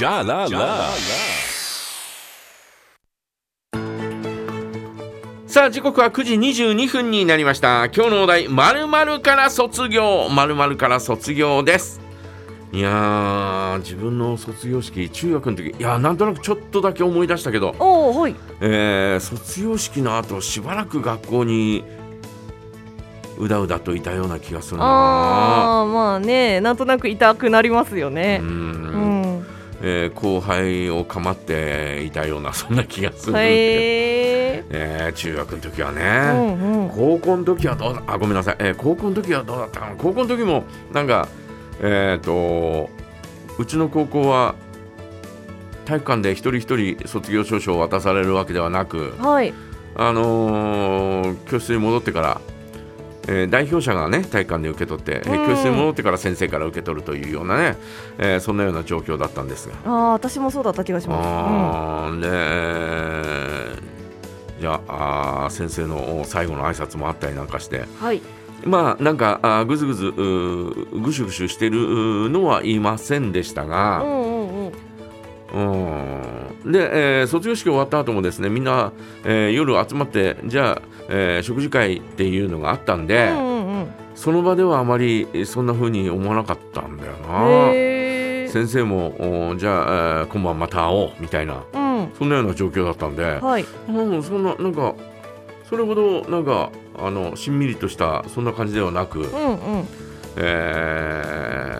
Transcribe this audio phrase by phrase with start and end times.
[0.00, 0.88] Ja la la.
[5.46, 7.84] さあ時刻は9時22分になりました。
[7.94, 10.26] 今日のお題〇〇から卒業。
[10.30, 12.00] 〇〇から卒業です。
[12.72, 15.76] いやー自分の卒業式中学の時。
[15.78, 18.34] いやーなんとなくちょっとだけ思い出したけど、おおはい。
[18.62, 21.84] えー卒業式の後しばらく学校に
[23.36, 24.86] うだうだといたような気がするな。
[24.86, 28.42] ああまあねなんとなく痛くなりますようねん。
[28.42, 29.09] うん
[29.82, 36.02] えー後輩を構っていたようなそんな気がする、へええー中学の時はうね、
[36.52, 36.88] んうん。
[36.90, 39.96] 高校の時はどうだあごめんなさい、えー高校の時はどうだったかな。
[39.96, 41.28] 高校の時もなんか
[41.82, 42.90] えっ、と
[43.58, 44.54] うちの高校は
[45.86, 49.52] 体育館で一人一人卒業証書を渡されるわけではなくはい。
[49.96, 52.40] あのー教室に戻ってから、
[53.28, 55.46] えー代表者がね体育館で受け取って、えーうん。
[55.48, 57.76] 教室に戻ってから先生から受け取るというようなね、
[58.18, 59.74] えーそんなような状況だったんですが。
[59.84, 61.26] ああ私もそうだった気がします。
[61.26, 67.78] あーで、えーじゃああー先生の最後の挨拶もあったりなんかして。
[67.78, 68.20] うんはい。
[68.64, 74.72] まあなんかあーぐずぐずぐしゅぐしゅしてるのは言いませんでしたうが、んうんうん。
[75.52, 76.20] うん
[76.64, 78.92] で、えー卒業式終わった後もですねみんな、
[79.24, 83.86] えー夜集まってじゃあ、えー食事会っていうのがあったんで、うんうんうん。
[84.14, 87.72] その場ではあまりそんな風に思わなかったんだよな。
[88.50, 92.08] 先生もおじゃあ、えー今晩また会おうみたいなうん。
[92.18, 93.64] そんなような状況だったんで、はい。
[93.88, 94.94] うん、そんななんか
[95.68, 99.84] それほどなんかあのしんみりとしたそんな感じではなく、うんうん。
[100.36, 101.79] え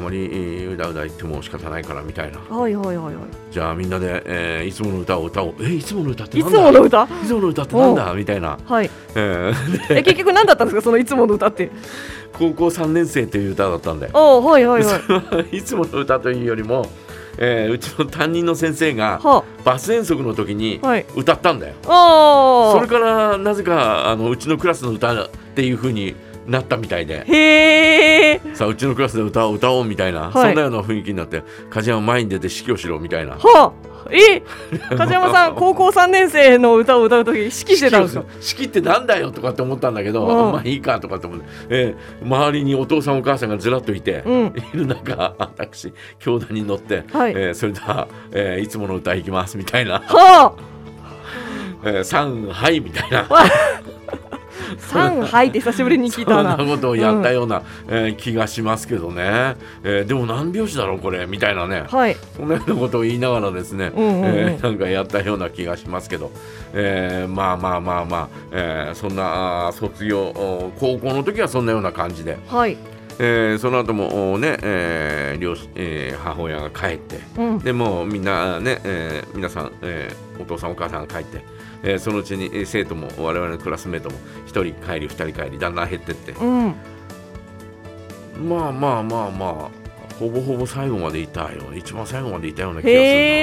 [0.00, 2.38] あまりうだうだ言っても仕方ないからみたいな。
[2.38, 3.20] はいはいはいは
[3.50, 5.54] じゃあみんなで、えーいつもの歌を歌おう。
[5.60, 6.60] えいつもの歌っていいつなんだ？
[6.72, 7.04] もの歌？
[7.04, 8.14] いつもの歌ってなんだ？
[8.14, 8.90] みたいな、はい。
[9.14, 10.82] えーえ結局何だったんですか？
[10.82, 11.70] そのいつもの歌って。
[12.32, 15.56] 高校3年生という歌だったんでおおはいはいはい。
[15.58, 16.86] いつもの歌というよりも、
[17.38, 21.04] えーうちの担任の先生がはバス遠足の時にはい。
[21.16, 21.74] 歌ったんだよ。
[21.86, 26.14] あそれからなぜかあのうちのクラスの歌っていう風に
[26.50, 27.24] なったみたいで。
[27.26, 30.32] へえさあうちのクラスで歌を歌おうみたいな、い。
[30.32, 33.32] そんなような雰囲気になって梶山前に出て指揮をしろみたいな。
[33.32, 34.42] はあえ？
[34.96, 38.24] 梶山さん 高校3年生の歌を歌う時指揮してたんですか？
[38.56, 40.52] 指揮ってなんだよとかって思ったんだけど、うん。
[40.52, 44.46] まあいいかとかって思って、えー周りにお父さんお母さんがずらっといて、うん。
[44.46, 47.32] いる中私教団に乗って、はい。
[47.36, 50.02] えーそれでは、えーいつもの歌いきますみたいな。
[50.06, 50.54] は
[51.84, 53.26] 「えー、さんはい」みたいな。
[54.88, 61.84] あ三杯って久しぶりに聞いた そんななことをやったような、えー気がしますけどね、えーでも何拍子だろうこれみたいなね。
[61.88, 62.16] はい。
[62.36, 64.24] そんなようなことを言いながらですね、うんうんうん。
[64.26, 66.30] えーなんかやったような気がしますけど、
[66.72, 72.76] えーまあまあまあまあ、えーそんな卒業お高校の時はそんなような感じで、はい。
[73.18, 77.20] えーその後もおね、えー両親えー母親が帰って。
[77.38, 77.58] うん。
[77.58, 81.44] でもうみんなね、えー皆さん、えーお父さんお母さんが帰って、
[81.82, 86.32] えーそのうちにえー生徒も我々のクラスメートも1人帰り2人帰りだんだん減ってって。
[86.32, 86.74] うん。
[88.48, 93.02] まあまあまあまあほぼほぼ最後までいたよ一番最後までいたような気がする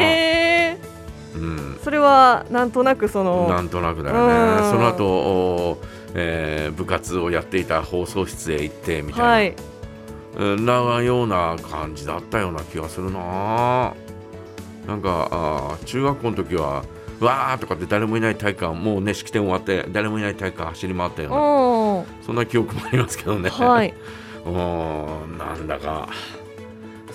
[0.00, 1.48] な。
[1.74, 1.78] うん。
[1.82, 4.62] それはなんとなくそのなんとなくだようん。
[4.62, 5.78] ねその後、お
[6.14, 9.54] えー部活をやっていた放送室へ行ってみたいな、はい。
[10.36, 13.94] うんなような感じだったような気がするな。
[14.86, 16.82] なんかあー中学校の時は
[17.20, 23.94] わーとかって誰もいない体育館もうね式典終わって誰もいない体育館走り回ったようなうんそんな記憶もありますけどね、はい。
[24.46, 26.08] うんなんだか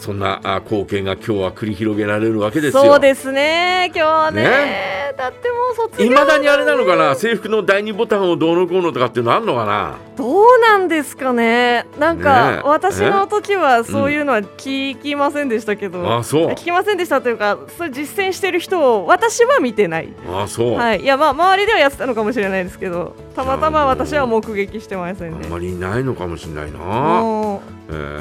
[0.04, 2.84] そんなあ光景が今日は繰り広げられるわけですよ。
[2.84, 3.86] そうですね。
[3.96, 5.14] 今日はねね。
[5.18, 7.16] だってもう卒業いまだにあれなのかな？
[7.16, 9.96] 制服の第二ボタンをどうのこうのとかっていうのあんのかな？
[10.18, 11.86] どうなんですかね。
[11.98, 12.62] なんねかえ。
[12.68, 16.48] 私の時はそういうのは聞きませんでしたけど、あそう。
[16.50, 20.10] 聞きませんでしたというかそれ実践してる人を私は見てない。
[20.28, 21.02] あそう、はい。
[21.02, 25.38] いやまあ周りではやってたのかもしれないですけどたまたま私は目撃してませんね。
[25.44, 26.80] あんまりいないのかもしれないな、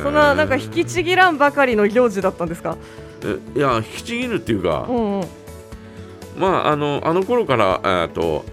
[0.03, 2.77] そんななんか引きちぎらんばかりの行事だったんですか？
[3.25, 5.27] えいや引きちぎるっていうか、うんうん。
[6.37, 8.45] まああのあの頃からえーと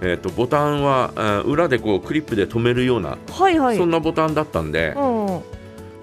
[0.00, 3.76] えー、とボタンは、えー裏でこうクリップで留めるような、はいはい。
[3.76, 5.42] そんなボタンだったんで、うんうん。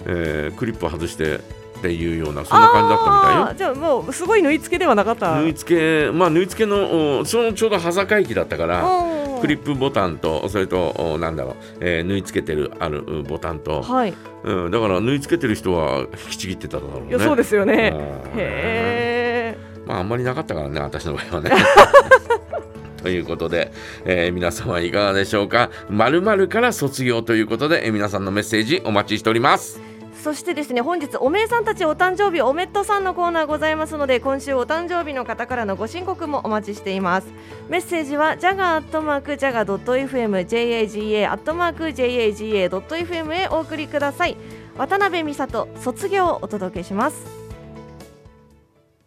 [0.06, 1.40] えークリップ外して
[1.86, 3.54] っていうようなそんな感じだったみたいよ。
[3.56, 5.36] じゃあもうすごい縫い付けではなかった。
[5.40, 14.14] 縫い付けまあ縫い付けのおそのちょうど端境期だったからうんクリップボタンとそれとおなんだろう、えー縫い付けてるあるうボタンと、はい。
[14.44, 17.10] うん、だから縫い付けてる人は引きちぎってただろうね。
[17.10, 17.94] いやそうですよね。
[18.34, 21.52] うんへえまああんまりなかったからね私の場合はね。
[23.04, 23.72] ということで、
[24.06, 25.70] えー皆様いかがでしょうか。
[25.90, 29.80] 〇〇から卒業ということで、えー皆さんのメッセージお待ちしております
[30.24, 37.28] そしてですね本日おめえさんたちお誕生日おめっとさんのコーナーございますので今週お誕生日の方からのご申告もお待ちしています。
[37.70, 44.36] メッセージはジャガアットマークジャガドット FM JAGA アットマーク JAGA ドット FM へお送りください。
[44.78, 47.45] 渡辺美里卒業をお届けします。